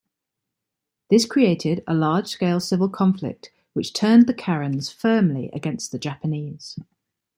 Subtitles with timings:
[1.11, 6.79] This created a large-scale civil conflict which turned the Karens firmly against the Japanese.